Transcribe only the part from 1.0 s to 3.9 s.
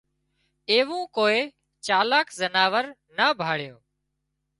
ڪوئي چالاڪ زناور نا ڀاۯيون